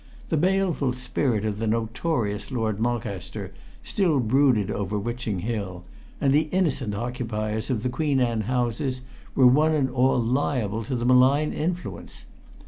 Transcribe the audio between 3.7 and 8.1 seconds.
still brooded over Witching Hill, and the innocent occupiers of the